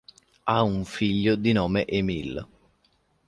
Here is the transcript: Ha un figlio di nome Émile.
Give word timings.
Ha 0.45 0.63
un 0.63 0.83
figlio 0.83 1.35
di 1.35 1.51
nome 1.51 1.85
Émile. 1.85 2.47